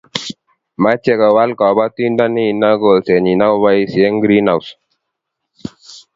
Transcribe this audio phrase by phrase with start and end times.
[0.81, 4.71] mechei kowal kabotinde nino kolsenyin akuboisie greenhouse